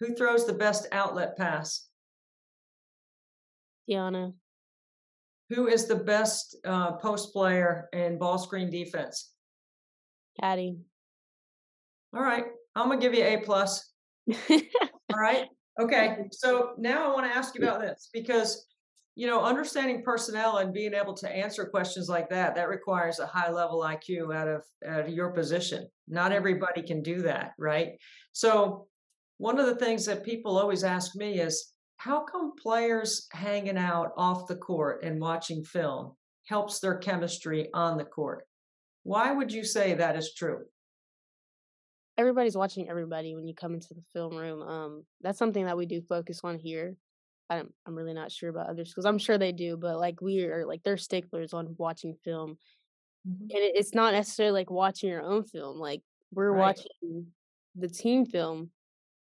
Who 0.00 0.14
throws 0.14 0.46
the 0.46 0.52
best 0.52 0.86
outlet 0.92 1.36
pass? 1.36 1.88
DeYona, 3.90 4.34
Who 5.50 5.66
is 5.66 5.86
the 5.86 5.96
best 5.96 6.56
uh, 6.64 6.92
post 6.92 7.32
player 7.32 7.88
in 7.92 8.18
ball 8.18 8.38
screen 8.38 8.70
defense? 8.70 9.32
Hattie. 10.40 10.76
All 12.14 12.22
right, 12.22 12.44
I'm 12.76 12.88
gonna 12.88 13.00
give 13.00 13.14
you 13.14 13.24
A 13.24 13.38
plus. 13.38 13.92
All 14.50 15.18
right. 15.18 15.46
Okay. 15.78 16.24
So 16.32 16.72
now 16.76 17.08
I 17.10 17.14
want 17.14 17.30
to 17.30 17.36
ask 17.36 17.54
you 17.54 17.62
about 17.62 17.80
this 17.80 18.10
because 18.12 18.66
you 19.14 19.26
know 19.26 19.42
understanding 19.42 20.02
personnel 20.02 20.58
and 20.58 20.72
being 20.72 20.94
able 20.94 21.14
to 21.14 21.30
answer 21.30 21.64
questions 21.66 22.08
like 22.08 22.28
that 22.30 22.54
that 22.54 22.68
requires 22.68 23.18
a 23.18 23.26
high 23.26 23.50
level 23.50 23.80
IQ 23.80 24.34
out 24.34 24.48
of 24.48 24.62
out 24.88 25.00
of 25.00 25.08
your 25.08 25.30
position. 25.30 25.86
Not 26.08 26.32
everybody 26.32 26.82
can 26.82 27.02
do 27.02 27.22
that, 27.22 27.52
right? 27.58 27.92
So 28.32 28.86
one 29.38 29.58
of 29.58 29.66
the 29.66 29.76
things 29.76 30.04
that 30.06 30.24
people 30.24 30.58
always 30.58 30.82
ask 30.82 31.14
me 31.14 31.40
is 31.40 31.72
how 31.96 32.24
come 32.24 32.52
players 32.60 33.26
hanging 33.32 33.78
out 33.78 34.12
off 34.16 34.46
the 34.46 34.56
court 34.56 35.02
and 35.02 35.20
watching 35.20 35.64
film 35.64 36.14
helps 36.46 36.80
their 36.80 36.96
chemistry 36.98 37.68
on 37.74 37.98
the 37.98 38.04
court? 38.04 38.44
Why 39.02 39.32
would 39.32 39.52
you 39.52 39.64
say 39.64 39.94
that 39.94 40.16
is 40.16 40.34
true? 40.34 40.64
Everybody's 42.18 42.56
watching 42.56 42.88
everybody 42.90 43.36
when 43.36 43.46
you 43.46 43.54
come 43.54 43.74
into 43.74 43.94
the 43.94 44.02
film 44.12 44.36
room. 44.36 44.60
Um, 44.62 45.06
that's 45.20 45.38
something 45.38 45.66
that 45.66 45.76
we 45.76 45.86
do 45.86 46.02
focus 46.02 46.40
on 46.44 46.58
here. 46.58 46.96
I'm 47.50 47.72
I'm 47.86 47.94
really 47.94 48.14
not 48.14 48.32
sure 48.32 48.50
about 48.50 48.68
other 48.68 48.84
schools. 48.84 49.06
I'm 49.06 49.18
sure 49.18 49.38
they 49.38 49.52
do, 49.52 49.76
but 49.76 49.98
like 49.98 50.20
we 50.20 50.44
are 50.46 50.66
like 50.66 50.82
they're 50.82 50.96
sticklers 50.98 51.54
on 51.54 51.76
watching 51.78 52.16
film, 52.24 52.58
Mhm. 53.26 53.54
and 53.54 53.62
it, 53.64 53.74
it's 53.76 53.94
not 53.94 54.14
necessarily 54.14 54.60
like 54.60 54.70
watching 54.70 55.10
your 55.10 55.22
own 55.22 55.44
film. 55.44 55.78
Like 55.78 56.02
we're 56.32 56.52
Right. 56.52 56.54
watching 56.54 57.32
the 57.76 57.88
team 57.88 58.26
film. 58.26 58.72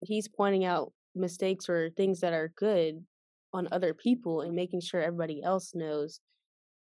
He's 0.02 0.28
pointing 0.28 0.64
out 0.64 0.92
mistakes 1.14 1.68
or 1.68 1.90
things 1.90 2.20
that 2.20 2.34
are 2.34 2.48
good 2.56 3.06
on 3.52 3.68
other 3.72 3.94
people 3.94 4.42
and 4.42 4.54
making 4.54 4.80
sure 4.82 5.02
everybody 5.02 5.42
else 5.42 5.74
knows 5.74 6.20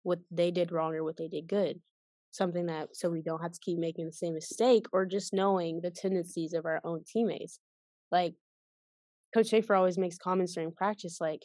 what 0.03 0.19
they 0.31 0.51
did 0.51 0.71
wrong 0.71 0.95
or 0.95 1.03
what 1.03 1.17
they 1.17 1.27
did 1.29 1.47
good. 1.47 1.81
Something 2.31 2.67
that 2.67 2.95
so 2.95 3.09
we 3.09 3.21
don't 3.21 3.41
have 3.41 3.53
to 3.53 3.59
keep 3.59 3.79
making 3.79 4.05
the 4.05 4.11
same 4.11 4.33
mistake 4.35 4.85
or 4.93 5.05
just 5.05 5.33
knowing 5.33 5.81
the 5.81 5.89
tendencies 5.89 6.53
of 6.53 6.65
our 6.65 6.79
own 6.83 7.03
teammates. 7.05 7.59
Like 8.11 8.35
Coach 9.33 9.47
Schaefer 9.47 9.75
always 9.75 9.97
makes 9.97 10.17
comments 10.17 10.53
during 10.53 10.71
practice 10.71 11.19
like, 11.19 11.43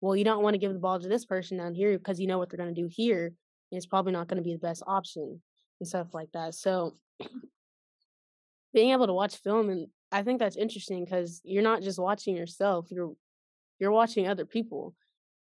well, 0.00 0.16
you 0.16 0.24
don't 0.24 0.42
want 0.42 0.54
to 0.54 0.58
give 0.58 0.72
the 0.72 0.78
ball 0.78 0.98
to 0.98 1.08
this 1.08 1.24
person 1.24 1.58
down 1.58 1.74
here 1.74 1.96
because 1.96 2.18
you 2.18 2.26
know 2.26 2.38
what 2.38 2.50
they're 2.50 2.62
going 2.62 2.74
to 2.74 2.80
do 2.80 2.88
here. 2.90 3.26
And 3.26 3.76
it's 3.76 3.86
probably 3.86 4.12
not 4.12 4.28
going 4.28 4.38
to 4.38 4.42
be 4.42 4.52
the 4.52 4.58
best 4.58 4.82
option 4.86 5.40
and 5.80 5.88
stuff 5.88 6.08
like 6.12 6.30
that. 6.32 6.54
So 6.54 6.96
being 8.74 8.90
able 8.90 9.06
to 9.06 9.12
watch 9.12 9.36
film 9.36 9.70
and 9.70 9.86
I 10.12 10.22
think 10.22 10.40
that's 10.40 10.56
interesting 10.56 11.04
because 11.04 11.40
you're 11.44 11.62
not 11.62 11.82
just 11.82 11.98
watching 11.98 12.36
yourself, 12.36 12.86
you're 12.90 13.12
you're 13.78 13.92
watching 13.92 14.28
other 14.28 14.44
people. 14.44 14.94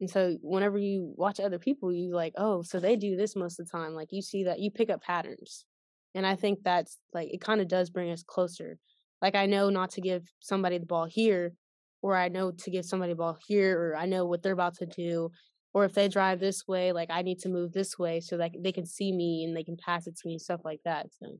And 0.01 0.09
so 0.09 0.37
whenever 0.41 0.77
you 0.77 1.13
watch 1.15 1.39
other 1.39 1.59
people, 1.59 1.91
you 1.93 2.13
like, 2.13 2.33
oh, 2.37 2.61
so 2.61 2.79
they 2.79 2.95
do 2.95 3.15
this 3.15 3.35
most 3.35 3.59
of 3.59 3.65
the 3.65 3.71
time. 3.71 3.93
Like 3.93 4.09
you 4.11 4.21
see 4.21 4.43
that 4.43 4.59
you 4.59 4.71
pick 4.71 4.89
up 4.89 5.01
patterns. 5.01 5.65
And 6.13 6.25
I 6.25 6.35
think 6.35 6.59
that's 6.63 6.97
like 7.13 7.29
it 7.33 7.41
kind 7.41 7.61
of 7.61 7.67
does 7.67 7.89
bring 7.89 8.11
us 8.11 8.23
closer. 8.23 8.77
Like 9.21 9.35
I 9.35 9.45
know 9.45 9.69
not 9.69 9.91
to 9.91 10.01
give 10.01 10.23
somebody 10.39 10.77
the 10.77 10.85
ball 10.85 11.05
here, 11.05 11.53
or 12.01 12.15
I 12.15 12.27
know 12.27 12.51
to 12.51 12.71
give 12.71 12.85
somebody 12.85 13.13
the 13.13 13.17
ball 13.17 13.37
here, 13.47 13.79
or 13.79 13.95
I 13.95 14.05
know 14.05 14.25
what 14.25 14.43
they're 14.43 14.53
about 14.53 14.75
to 14.77 14.85
do. 14.85 15.29
Or 15.73 15.83
if 15.83 15.93
they 15.93 16.07
drive 16.07 16.39
this 16.39 16.67
way, 16.67 16.91
like 16.93 17.09
I 17.11 17.21
need 17.21 17.39
to 17.39 17.49
move 17.49 17.73
this 17.73 17.97
way 17.97 18.21
so 18.21 18.37
that 18.37 18.51
they 18.61 18.71
can 18.71 18.85
see 18.85 19.11
me 19.11 19.43
and 19.43 19.55
they 19.55 19.63
can 19.63 19.75
pass 19.77 20.07
it 20.07 20.15
to 20.17 20.27
me, 20.27 20.37
stuff 20.39 20.61
like 20.63 20.79
that. 20.85 21.07
So 21.11 21.37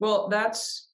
Well, 0.00 0.28
that's 0.28 0.88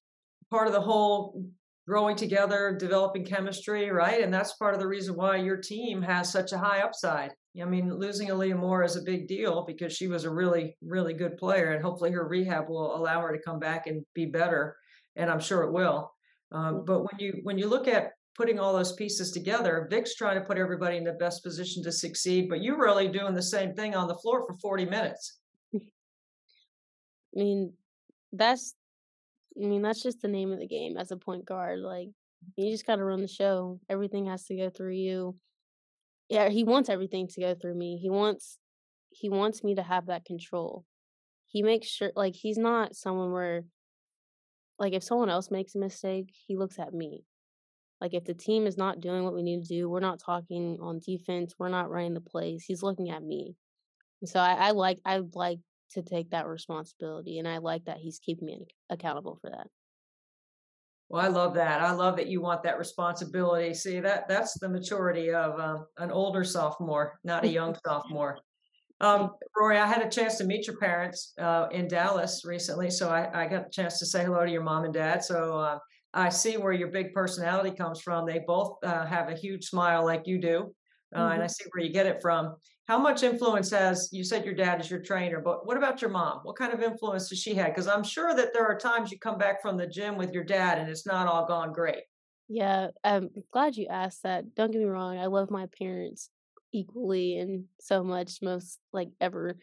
part 0.50 0.66
of 0.66 0.72
the 0.72 0.80
whole 0.80 1.44
growing 1.86 2.16
together, 2.16 2.76
developing 2.78 3.24
chemistry, 3.24 3.90
right? 3.90 4.22
And 4.22 4.32
that's 4.32 4.54
part 4.54 4.74
of 4.74 4.80
the 4.80 4.86
reason 4.86 5.16
why 5.16 5.36
your 5.36 5.56
team 5.56 6.00
has 6.02 6.32
such 6.32 6.52
a 6.52 6.58
high 6.58 6.80
upside. 6.80 7.32
I 7.60 7.64
mean, 7.66 7.92
losing 7.92 8.28
Aaliyah 8.28 8.58
Moore 8.58 8.82
is 8.82 8.96
a 8.96 9.02
big 9.02 9.28
deal 9.28 9.64
because 9.66 9.92
she 9.92 10.08
was 10.08 10.24
a 10.24 10.30
really, 10.30 10.76
really 10.82 11.14
good 11.14 11.36
player, 11.36 11.72
and 11.72 11.84
hopefully 11.84 12.10
her 12.10 12.26
rehab 12.26 12.68
will 12.68 12.96
allow 12.96 13.20
her 13.20 13.36
to 13.36 13.42
come 13.42 13.60
back 13.60 13.86
and 13.86 14.04
be 14.14 14.26
better. 14.26 14.76
And 15.14 15.30
I'm 15.30 15.40
sure 15.40 15.62
it 15.62 15.72
will. 15.72 16.12
Um, 16.50 16.84
but 16.84 17.00
when 17.00 17.18
you 17.18 17.40
when 17.44 17.58
you 17.58 17.68
look 17.68 17.86
at 17.86 18.12
putting 18.36 18.58
all 18.58 18.72
those 18.72 18.92
pieces 18.92 19.30
together, 19.30 19.86
Vic's 19.90 20.16
trying 20.16 20.38
to 20.38 20.44
put 20.44 20.58
everybody 20.58 20.96
in 20.96 21.04
the 21.04 21.12
best 21.12 21.44
position 21.44 21.82
to 21.84 21.92
succeed, 21.92 22.48
but 22.48 22.62
you're 22.62 22.80
really 22.80 23.06
doing 23.06 23.34
the 23.34 23.42
same 23.42 23.74
thing 23.74 23.94
on 23.94 24.08
the 24.08 24.16
floor 24.16 24.44
for 24.46 24.54
40 24.54 24.86
minutes. 24.86 25.38
I 25.74 25.78
mean, 27.34 27.72
that's 28.32 28.74
I 29.56 29.66
mean, 29.66 29.82
that's 29.82 30.02
just 30.02 30.20
the 30.20 30.28
name 30.28 30.52
of 30.52 30.58
the 30.58 30.66
game 30.66 30.96
as 30.96 31.10
a 31.10 31.16
point 31.16 31.44
guard. 31.44 31.78
Like 31.80 32.08
you 32.56 32.70
just 32.70 32.86
gotta 32.86 33.04
run 33.04 33.20
the 33.20 33.28
show. 33.28 33.80
Everything 33.88 34.26
has 34.26 34.44
to 34.46 34.56
go 34.56 34.70
through 34.70 34.94
you. 34.94 35.36
Yeah, 36.28 36.48
he 36.48 36.64
wants 36.64 36.88
everything 36.88 37.28
to 37.28 37.40
go 37.40 37.54
through 37.54 37.74
me. 37.74 37.98
He 37.98 38.10
wants 38.10 38.58
he 39.10 39.28
wants 39.28 39.62
me 39.62 39.76
to 39.76 39.82
have 39.82 40.06
that 40.06 40.24
control. 40.24 40.84
He 41.46 41.62
makes 41.62 41.86
sure 41.86 42.12
like 42.16 42.34
he's 42.34 42.58
not 42.58 42.96
someone 42.96 43.32
where 43.32 43.64
like 44.78 44.92
if 44.92 45.04
someone 45.04 45.30
else 45.30 45.50
makes 45.50 45.74
a 45.74 45.78
mistake, 45.78 46.32
he 46.46 46.56
looks 46.56 46.78
at 46.78 46.92
me. 46.92 47.24
Like 48.00 48.14
if 48.14 48.24
the 48.24 48.34
team 48.34 48.66
is 48.66 48.76
not 48.76 49.00
doing 49.00 49.24
what 49.24 49.34
we 49.34 49.42
need 49.42 49.62
to 49.62 49.68
do, 49.68 49.88
we're 49.88 50.00
not 50.00 50.18
talking 50.18 50.78
on 50.80 51.00
defense, 51.00 51.54
we're 51.58 51.68
not 51.68 51.90
running 51.90 52.14
the 52.14 52.20
plays. 52.20 52.64
He's 52.66 52.82
looking 52.82 53.10
at 53.10 53.22
me. 53.22 53.54
And 54.20 54.28
so 54.28 54.40
I, 54.40 54.54
I 54.54 54.70
like 54.72 54.98
I 55.04 55.20
like 55.34 55.60
to 55.94 56.02
take 56.02 56.30
that 56.30 56.46
responsibility 56.46 57.38
and 57.38 57.48
I 57.48 57.58
like 57.58 57.84
that 57.86 57.98
he's 57.98 58.18
keeping 58.18 58.46
me 58.46 58.66
accountable 58.90 59.38
for 59.40 59.50
that. 59.50 59.68
Well, 61.08 61.24
I 61.24 61.28
love 61.28 61.54
that. 61.54 61.80
I 61.80 61.92
love 61.92 62.16
that 62.16 62.28
you 62.28 62.40
want 62.40 62.62
that 62.62 62.78
responsibility. 62.78 63.74
See, 63.74 64.00
that 64.00 64.26
that's 64.28 64.58
the 64.58 64.68
maturity 64.68 65.32
of 65.32 65.58
uh, 65.60 65.78
an 65.98 66.10
older 66.10 66.44
sophomore, 66.44 67.20
not 67.24 67.44
a 67.44 67.48
young 67.48 67.76
sophomore. 67.86 68.38
Um, 69.00 69.30
Rori, 69.56 69.78
I 69.78 69.86
had 69.86 70.02
a 70.02 70.10
chance 70.10 70.38
to 70.38 70.44
meet 70.44 70.66
your 70.66 70.78
parents 70.78 71.34
uh, 71.38 71.68
in 71.70 71.88
Dallas 71.88 72.44
recently, 72.44 72.90
so 72.90 73.10
I, 73.10 73.44
I 73.44 73.46
got 73.46 73.66
a 73.66 73.70
chance 73.70 73.98
to 73.98 74.06
say 74.06 74.24
hello 74.24 74.44
to 74.44 74.50
your 74.50 74.62
mom 74.62 74.84
and 74.84 74.94
dad. 74.94 75.22
So 75.22 75.58
uh, 75.58 75.78
I 76.14 76.30
see 76.30 76.56
where 76.56 76.72
your 76.72 76.88
big 76.88 77.12
personality 77.12 77.76
comes 77.76 78.00
from. 78.00 78.24
They 78.26 78.40
both 78.46 78.78
uh, 78.82 79.04
have 79.06 79.28
a 79.28 79.36
huge 79.36 79.66
smile 79.66 80.04
like 80.04 80.26
you 80.26 80.38
do, 80.40 80.74
uh, 81.14 81.28
and 81.34 81.42
I 81.42 81.46
Mhm. 81.46 81.50
see 81.50 81.64
where 81.72 81.84
you 81.84 81.92
get 81.92 82.06
it 82.06 82.22
from. 82.22 82.56
How 82.86 82.98
much 82.98 83.22
influence 83.22 83.70
has 83.70 84.10
you 84.12 84.24
said 84.24 84.44
your 84.44 84.54
dad 84.54 84.80
is 84.80 84.90
your 84.90 85.00
trainer, 85.00 85.40
but 85.40 85.66
what 85.66 85.76
about 85.78 86.02
your 86.02 86.10
mom? 86.10 86.40
What 86.42 86.56
kind 86.56 86.72
of 86.72 86.82
influence 86.82 87.30
does 87.30 87.38
she 87.38 87.54
have? 87.54 87.68
Because 87.68 87.88
I'm 87.88 88.04
sure 88.04 88.34
that 88.34 88.52
there 88.52 88.66
are 88.66 88.78
times 88.78 89.10
you 89.10 89.18
come 89.18 89.38
back 89.38 89.62
from 89.62 89.78
the 89.78 89.86
gym 89.86 90.16
with 90.16 90.32
your 90.32 90.44
dad 90.44 90.78
and 90.78 90.90
it's 90.90 91.06
not 91.06 91.26
all 91.26 91.46
gone 91.46 91.72
great. 91.72 92.04
Yeah, 92.48 92.88
I'm 93.02 93.30
glad 93.52 93.76
you 93.76 93.86
asked 93.86 94.22
that. 94.24 94.54
Don't 94.54 94.70
get 94.70 94.78
me 94.80 94.84
wrong, 94.84 95.18
I 95.18 95.26
love 95.26 95.50
my 95.50 95.66
parents 95.78 96.28
equally 96.72 97.38
and 97.38 97.66
so 97.80 98.04
much, 98.04 98.42
most 98.42 98.78
like 98.92 99.08
ever. 99.18 99.56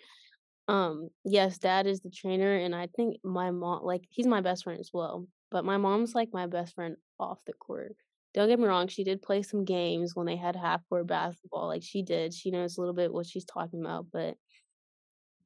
Um, 0.67 1.09
yes, 1.23 1.59
dad 1.59 1.87
is 1.87 2.01
the 2.01 2.09
trainer, 2.09 2.55
and 2.55 2.73
I 2.73 2.87
think 2.87 3.17
my 3.23 3.51
mom, 3.51 3.83
like, 3.83 4.05
he's 4.09 4.27
my 4.27 4.41
best 4.41 4.63
friend 4.63 4.79
as 4.79 4.91
well. 4.93 5.27
But 5.51 5.65
my 5.65 5.77
mom's 5.77 6.15
like 6.15 6.29
my 6.33 6.47
best 6.47 6.75
friend 6.75 6.95
off 7.19 7.39
the 7.45 7.53
court. 7.53 7.95
Don't 8.33 8.47
get 8.47 8.59
me 8.59 8.65
wrong, 8.65 8.87
she 8.87 9.03
did 9.03 9.21
play 9.21 9.41
some 9.43 9.65
games 9.65 10.15
when 10.15 10.25
they 10.25 10.37
had 10.37 10.55
half 10.55 10.87
court 10.87 11.07
basketball. 11.07 11.67
Like, 11.67 11.83
she 11.83 12.01
did. 12.01 12.33
She 12.33 12.49
knows 12.51 12.77
a 12.77 12.81
little 12.81 12.95
bit 12.95 13.11
what 13.13 13.25
she's 13.27 13.45
talking 13.45 13.81
about. 13.81 14.07
But 14.11 14.37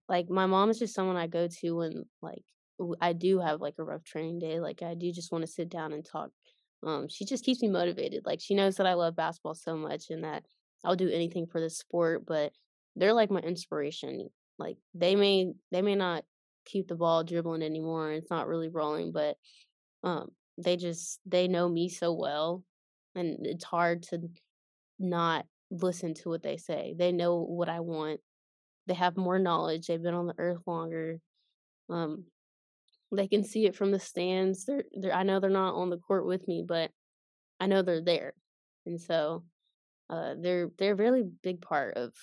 like, 0.08 0.30
my 0.30 0.46
mom 0.46 0.70
is 0.70 0.80
just 0.80 0.94
someone 0.94 1.18
I 1.18 1.28
go 1.28 1.48
to 1.48 1.72
when, 1.76 2.06
like, 2.22 2.44
I 3.02 3.14
do 3.14 3.40
have 3.40 3.62
like 3.62 3.76
a 3.80 3.84
rough 3.84 4.04
training 4.04 4.40
day. 4.40 4.60
Like, 4.60 4.82
I 4.84 4.94
do 4.96 5.12
just 5.12 5.32
want 5.32 5.44
to 5.44 5.52
sit 5.52 5.70
down 5.70 5.94
and 5.94 6.06
talk 6.06 6.30
um, 6.86 7.08
she 7.10 7.26
just 7.26 7.44
keeps 7.44 7.64
me 7.64 7.70
motivated. 7.70 8.24
Like 8.26 8.40
she 8.42 8.54
knows 8.54 8.76
that 8.76 8.86
I 8.86 8.94
love 8.94 9.16
basketball 9.16 9.56
so 9.56 9.76
much 9.76 10.12
and 10.12 10.24
that 10.24 10.46
I'll 10.84 10.96
do 10.96 11.10
anything 11.10 11.48
for 11.48 11.60
this 11.60 11.78
sport, 11.80 12.26
but 12.28 12.54
they're 12.96 13.14
like 13.14 13.32
my 13.32 13.40
inspiration. 13.40 14.30
Like 14.60 14.78
they 14.94 15.16
may 15.16 15.54
they 15.72 15.82
may 15.82 15.96
not 15.96 16.26
keep 16.66 16.88
the 16.88 16.96
ball 16.96 17.24
dribbling 17.24 17.64
anymore 17.64 18.12
it's 18.12 18.30
not 18.30 18.48
really 18.48 18.70
rolling, 18.70 19.12
but 19.12 19.38
um 20.04 20.30
they 20.64 20.78
just 20.78 21.20
they 21.26 21.48
know 21.48 21.68
me 21.70 21.90
so 21.90 22.14
well 22.14 22.64
and 23.16 23.46
it's 23.46 23.64
hard 23.64 24.04
to 24.04 24.30
not 25.00 25.46
listen 25.72 26.14
to 26.14 26.30
what 26.30 26.44
they 26.44 26.58
say. 26.58 26.96
They 26.98 27.12
know 27.12 27.40
what 27.40 27.70
I 27.70 27.80
want. 27.80 28.20
They 28.88 28.94
have 28.94 29.18
more 29.18 29.40
knowledge. 29.40 29.88
They've 29.88 30.02
been 30.02 30.14
on 30.14 30.28
the 30.28 30.36
earth 30.38 30.62
longer. 30.68 31.20
Um 31.90 32.26
they 33.12 33.28
can 33.28 33.44
see 33.44 33.66
it 33.66 33.76
from 33.76 33.92
the 33.92 34.00
stands. 34.00 34.66
They're, 34.66 34.84
they're 34.94 35.14
I 35.14 35.24
know 35.24 35.40
they're 35.40 35.50
not 35.50 35.76
on 35.76 35.90
the 35.90 35.98
court 35.98 36.26
with 36.26 36.48
me, 36.48 36.64
but 36.68 36.92
I 37.60 37.68
know 37.68 37.82
they're 37.82 38.02
there, 38.02 38.34
and 38.86 39.00
so 39.00 39.44
uh, 40.10 40.36
they're 40.40 40.70
they're 40.78 40.94
a 40.94 40.96
really 40.96 41.24
big 41.44 41.62
part 41.62 41.98
of 41.98 42.14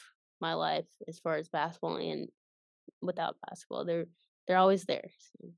my 0.40 0.54
life 0.54 0.86
as 1.08 1.18
far 1.18 1.36
as 1.36 1.48
basketball 1.48 1.96
and 1.96 2.28
without 3.00 3.36
basketball. 3.48 3.84
They're 3.84 4.06
they're 4.46 4.58
always 4.58 4.84
there. 4.84 5.08
So. 5.18 5.48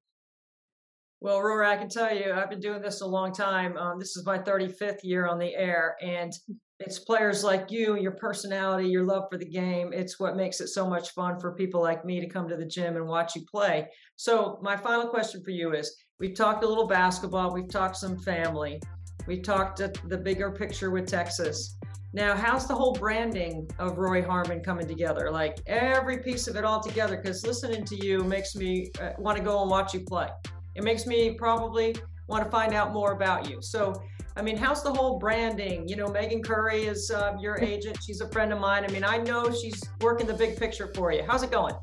Well, 1.20 1.40
Rori, 1.40 1.66
I 1.66 1.76
can 1.76 1.88
tell 1.88 2.14
you, 2.14 2.32
I've 2.32 2.50
been 2.50 2.60
doing 2.60 2.82
this 2.82 3.00
a 3.00 3.06
long 3.06 3.32
time. 3.32 3.76
Um, 3.78 3.98
this 3.98 4.16
is 4.16 4.26
my 4.26 4.38
35th 4.38 4.98
year 5.02 5.26
on 5.26 5.38
the 5.38 5.54
air, 5.54 5.96
and 6.02 6.32
it's 6.80 6.98
players 6.98 7.42
like 7.42 7.70
you, 7.70 7.96
your 7.96 8.12
personality, 8.12 8.88
your 8.88 9.04
love 9.04 9.24
for 9.30 9.38
the 9.38 9.48
game. 9.48 9.92
It's 9.92 10.20
what 10.20 10.36
makes 10.36 10.60
it 10.60 10.68
so 10.68 10.86
much 10.88 11.12
fun 11.12 11.38
for 11.40 11.54
people 11.54 11.80
like 11.80 12.04
me 12.04 12.20
to 12.20 12.28
come 12.28 12.48
to 12.48 12.56
the 12.56 12.66
gym 12.66 12.96
and 12.96 13.06
watch 13.06 13.36
you 13.36 13.42
play. 13.50 13.86
So, 14.16 14.58
my 14.60 14.76
final 14.76 15.08
question 15.08 15.42
for 15.42 15.50
you 15.50 15.72
is 15.72 15.96
we've 16.18 16.34
talked 16.34 16.62
a 16.64 16.68
little 16.68 16.86
basketball, 16.86 17.54
we've 17.54 17.70
talked 17.70 17.96
some 17.96 18.18
family, 18.18 18.80
we've 19.26 19.42
talked 19.42 19.78
the 19.78 20.18
bigger 20.18 20.50
picture 20.50 20.90
with 20.90 21.06
Texas. 21.06 21.78
Now, 22.12 22.36
how's 22.36 22.68
the 22.68 22.74
whole 22.74 22.92
branding 22.92 23.68
of 23.80 23.98
Roy 23.98 24.22
Harmon 24.22 24.60
coming 24.60 24.86
together? 24.86 25.30
Like 25.32 25.58
every 25.66 26.18
piece 26.18 26.46
of 26.46 26.54
it 26.54 26.64
all 26.64 26.80
together? 26.80 27.16
Because 27.16 27.44
listening 27.44 27.84
to 27.86 27.96
you 28.06 28.22
makes 28.22 28.54
me 28.54 28.90
uh, 29.00 29.10
want 29.18 29.36
to 29.36 29.42
go 29.42 29.62
and 29.62 29.70
watch 29.70 29.94
you 29.94 30.00
play. 30.00 30.28
It 30.74 30.84
makes 30.84 31.06
me 31.06 31.34
probably 31.34 31.94
want 32.28 32.44
to 32.44 32.50
find 32.50 32.74
out 32.74 32.92
more 32.92 33.12
about 33.12 33.48
you. 33.48 33.58
So, 33.60 33.94
I 34.36 34.42
mean, 34.42 34.56
how's 34.56 34.82
the 34.82 34.92
whole 34.92 35.18
branding? 35.18 35.86
You 35.86 35.96
know, 35.96 36.08
Megan 36.08 36.42
Curry 36.42 36.84
is 36.84 37.10
uh, 37.10 37.36
your 37.40 37.58
agent. 37.62 37.98
She's 38.04 38.20
a 38.20 38.28
friend 38.28 38.52
of 38.52 38.60
mine. 38.60 38.84
I 38.84 38.92
mean, 38.92 39.04
I 39.04 39.18
know 39.18 39.52
she's 39.52 39.82
working 40.00 40.26
the 40.26 40.34
big 40.34 40.58
picture 40.58 40.90
for 40.94 41.12
you. 41.12 41.22
How's 41.26 41.42
it 41.42 41.50
going? 41.50 41.74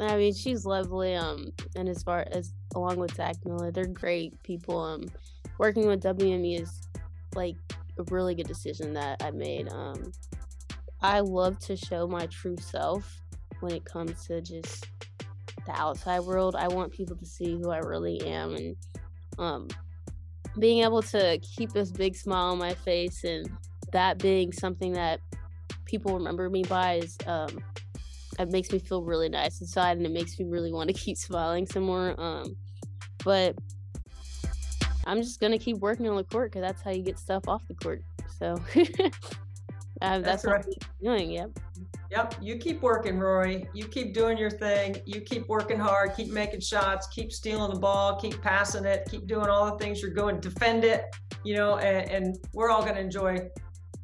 I 0.00 0.16
mean, 0.16 0.34
she's 0.34 0.64
lovely. 0.64 1.14
Um, 1.14 1.52
and 1.74 1.88
as 1.88 2.02
far 2.02 2.26
as 2.30 2.52
along 2.74 2.98
with 2.98 3.14
Zach 3.14 3.36
Miller, 3.44 3.72
they're 3.72 3.86
great 3.86 4.40
people. 4.42 4.78
Um, 4.78 5.06
working 5.58 5.86
with 5.88 6.02
WME 6.02 6.60
is 6.60 6.88
like 7.34 7.56
a 7.98 8.04
really 8.10 8.34
good 8.34 8.46
decision 8.46 8.92
that 8.94 9.22
I 9.22 9.30
made. 9.32 9.72
Um, 9.72 10.12
I 11.02 11.20
love 11.20 11.58
to 11.60 11.76
show 11.76 12.06
my 12.06 12.26
true 12.26 12.56
self 12.56 13.20
when 13.60 13.72
it 13.72 13.84
comes 13.84 14.26
to 14.26 14.40
just 14.40 14.86
the 15.66 15.72
outside 15.72 16.20
world. 16.20 16.56
I 16.56 16.68
want 16.68 16.92
people 16.92 17.16
to 17.16 17.26
see 17.26 17.56
who 17.56 17.70
I 17.70 17.78
really 17.78 18.20
am, 18.26 18.54
and 18.54 18.76
um, 19.38 19.68
being 20.58 20.84
able 20.84 21.02
to 21.02 21.38
keep 21.38 21.72
this 21.72 21.90
big 21.90 22.16
smile 22.16 22.52
on 22.52 22.58
my 22.58 22.74
face 22.74 23.24
and 23.24 23.48
that 23.92 24.18
being 24.18 24.52
something 24.52 24.92
that 24.92 25.20
people 25.84 26.14
remember 26.14 26.50
me 26.50 26.62
by 26.64 26.94
is 26.94 27.16
um, 27.26 27.62
it 28.38 28.50
makes 28.50 28.70
me 28.70 28.78
feel 28.78 29.02
really 29.02 29.28
nice 29.28 29.60
inside 29.60 29.96
and 29.96 30.06
it 30.06 30.12
makes 30.12 30.38
me 30.38 30.44
really 30.46 30.72
want 30.72 30.88
to 30.88 30.94
keep 30.94 31.16
smiling 31.16 31.66
some 31.66 31.82
more 31.82 32.14
um, 32.20 32.56
but 33.24 33.56
i'm 35.06 35.18
just 35.22 35.40
gonna 35.40 35.58
keep 35.58 35.78
working 35.78 36.08
on 36.08 36.16
the 36.16 36.24
court 36.24 36.52
because 36.52 36.66
that's 36.66 36.82
how 36.82 36.90
you 36.90 37.02
get 37.02 37.18
stuff 37.18 37.42
off 37.48 37.62
the 37.68 37.74
court 37.74 38.02
so 38.38 38.54
uh, 40.02 40.18
that's, 40.18 40.22
that's 40.22 40.44
right. 40.44 40.66
what 40.66 40.84
I'm 41.00 41.16
doing 41.16 41.30
yep 41.30 41.50
Yep, 42.10 42.36
you 42.40 42.56
keep 42.56 42.80
working, 42.80 43.18
Rori. 43.18 43.68
You 43.74 43.86
keep 43.86 44.14
doing 44.14 44.38
your 44.38 44.50
thing. 44.50 44.96
You 45.04 45.20
keep 45.20 45.46
working 45.46 45.78
hard. 45.78 46.14
Keep 46.16 46.32
making 46.32 46.60
shots. 46.60 47.06
Keep 47.08 47.32
stealing 47.32 47.72
the 47.74 47.78
ball. 47.78 48.18
Keep 48.18 48.40
passing 48.40 48.86
it. 48.86 49.06
Keep 49.10 49.26
doing 49.26 49.48
all 49.48 49.66
the 49.66 49.84
things 49.84 50.00
you're 50.00 50.10
going. 50.10 50.40
Defend 50.40 50.84
it. 50.84 51.04
You 51.44 51.56
know, 51.56 51.76
and, 51.76 52.10
and 52.10 52.38
we're 52.54 52.70
all 52.70 52.82
going 52.82 52.94
to 52.94 53.00
enjoy 53.00 53.50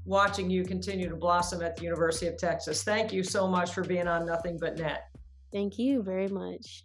watching 0.04 0.50
you 0.50 0.64
continue 0.64 1.08
to 1.08 1.16
blossom 1.16 1.62
at 1.62 1.76
the 1.76 1.82
University 1.82 2.26
of 2.26 2.36
Texas. 2.36 2.82
Thank 2.82 3.12
you 3.12 3.22
so 3.22 3.48
much 3.48 3.72
for 3.72 3.82
being 3.82 4.06
on 4.06 4.26
Nothing 4.26 4.58
But 4.60 4.78
Net. 4.78 5.08
Thank 5.50 5.78
you 5.78 6.02
very 6.02 6.28
much. 6.28 6.84